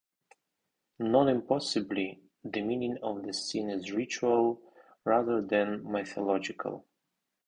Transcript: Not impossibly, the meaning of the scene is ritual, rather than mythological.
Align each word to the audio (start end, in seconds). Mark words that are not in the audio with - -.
Not 0.97 1.29
impossibly, 1.29 2.19
the 2.43 2.63
meaning 2.63 2.97
of 3.03 3.21
the 3.21 3.33
scene 3.33 3.69
is 3.69 3.91
ritual, 3.91 4.59
rather 5.05 5.43
than 5.43 5.83
mythological. 5.91 6.87